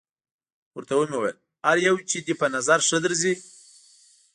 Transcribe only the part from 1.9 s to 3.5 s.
چې دې په نظر ښه درځي.